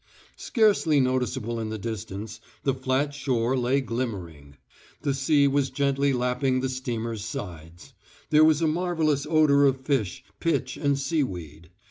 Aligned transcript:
Scarcely 0.37 0.99
noticeable 0.99 1.59
in 1.59 1.69
the 1.69 1.77
distance, 1.77 2.41
the 2.63 2.73
flat 2.73 3.13
shore 3.13 3.55
lay 3.55 3.81
glimmering. 3.81 4.57
The 5.03 5.13
sea 5.13 5.47
was 5.47 5.69
gently 5.69 6.11
lapping 6.11 6.61
the 6.61 6.69
steamer's 6.69 7.23
sides. 7.23 7.93
There 8.31 8.43
was 8.43 8.63
a 8.63 8.67
marvellous 8.67 9.27
odour 9.29 9.65
of 9.65 9.81
fish, 9.81 10.23
pitch 10.39 10.75
and 10.75 10.97
seaweed. 10.97 11.69